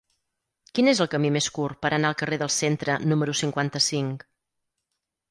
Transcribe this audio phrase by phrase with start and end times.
[0.77, 4.25] Quin és el camí més curt per anar al carrer del Centre número cinquanta-cinc?